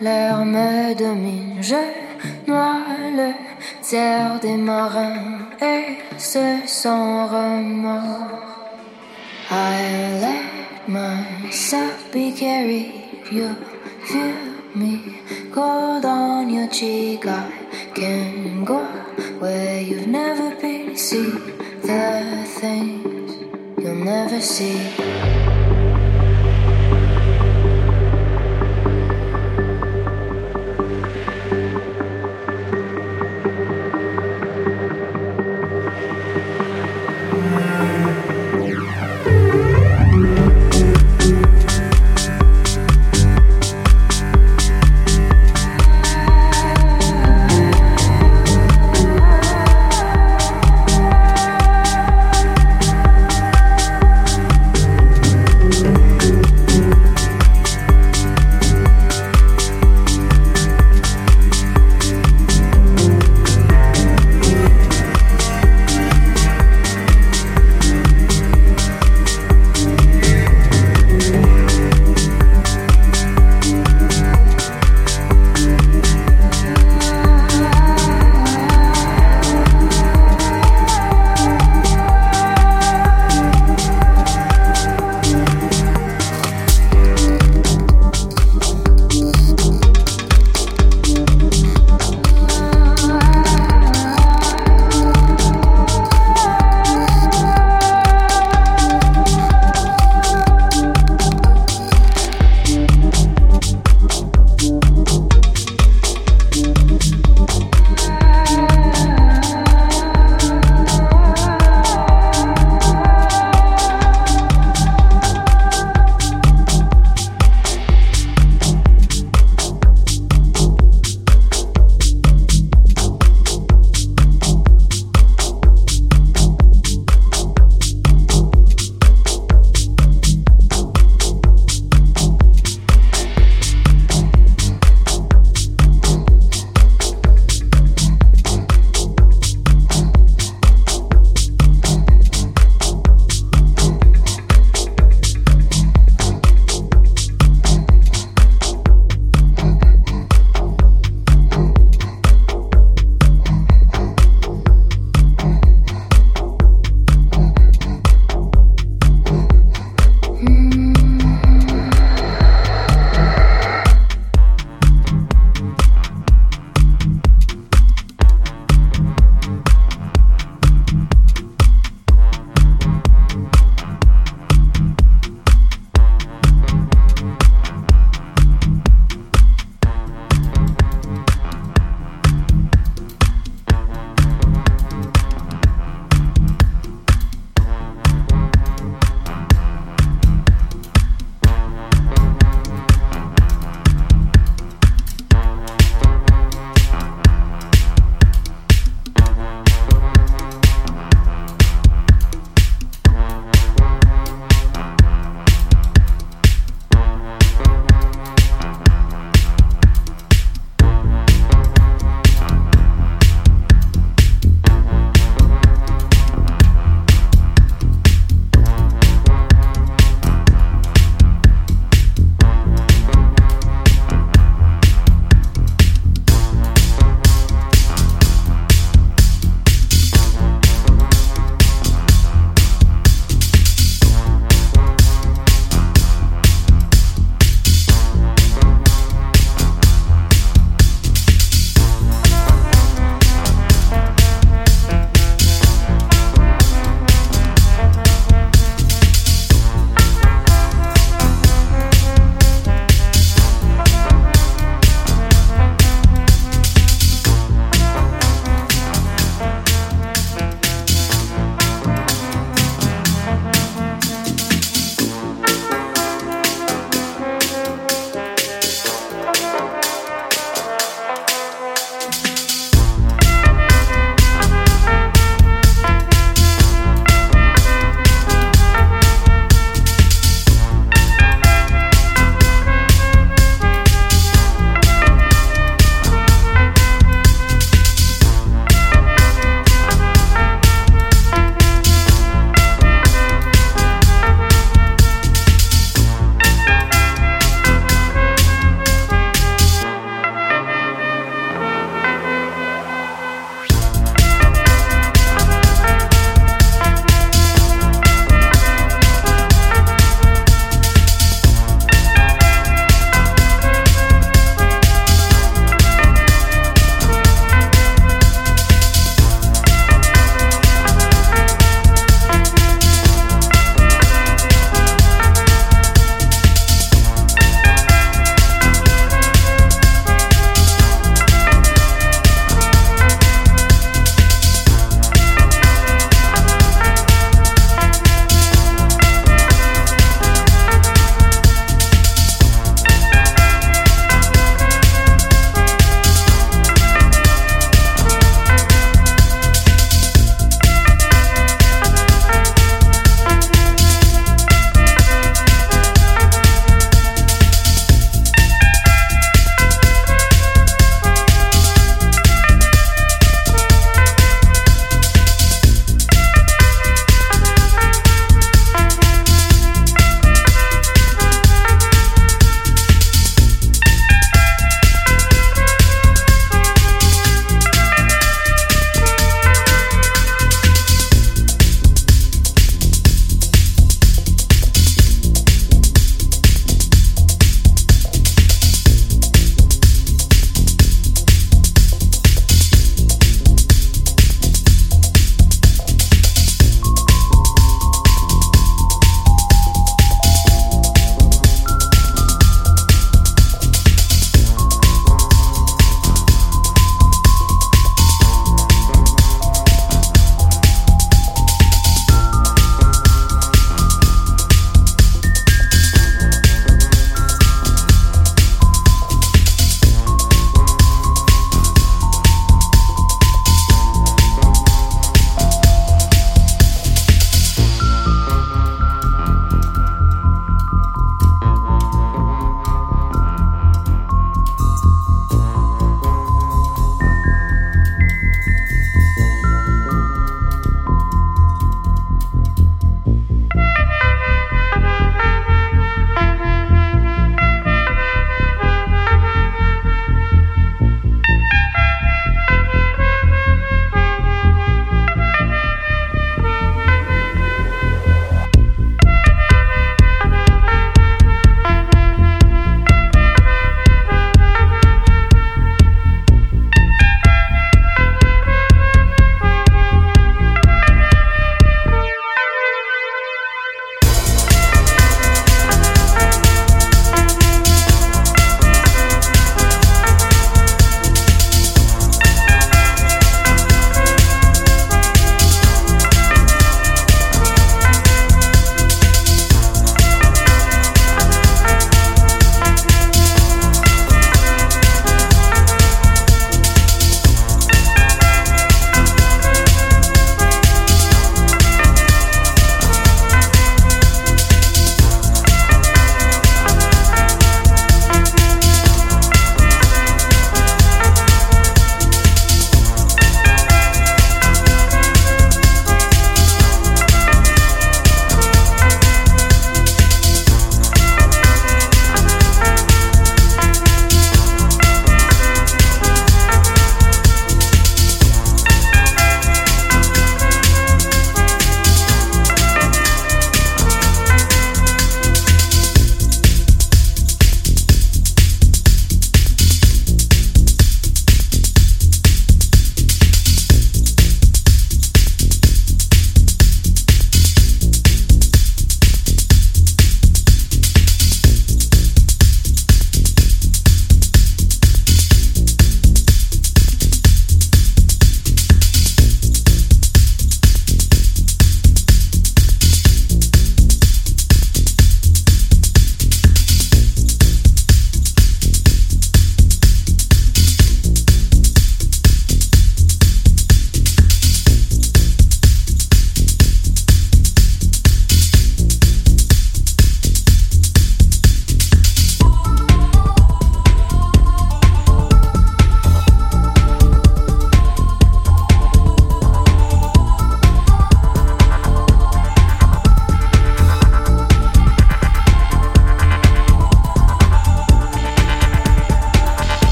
L'air 0.00 0.44
me 0.44 0.94
domine, 0.94 1.60
je 1.60 1.74
noie 2.46 2.84
le 3.16 3.32
tiers 3.82 4.38
des 4.40 4.56
marins 4.56 5.50
et 5.60 5.98
ce 6.16 6.60
sans 6.66 7.26
remords. 7.26 8.38
I 9.50 10.20
let 10.20 10.88
myself 10.88 12.12
be 12.12 12.30
carried. 12.30 12.92
You 13.32 13.56
feel 14.04 14.36
me 14.76 15.20
cold 15.52 16.04
on 16.04 16.48
your 16.48 16.68
cheek. 16.68 17.26
I 17.26 17.50
can 17.92 18.64
go 18.64 18.84
where 19.40 19.80
you've 19.80 20.06
never 20.06 20.54
been. 20.60 20.96
See 20.96 21.32
the 21.82 22.44
things 22.60 23.32
you'll 23.78 23.96
never 23.96 24.40
see. 24.40 24.78